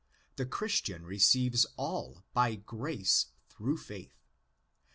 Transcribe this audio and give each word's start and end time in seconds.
The 0.37 0.47
Christian 0.47 1.05
receives 1.05 1.67
all 1.77 2.23
by 2.33 2.55
grace 2.55 3.27
through 3.51 3.77
faith. 3.77 4.17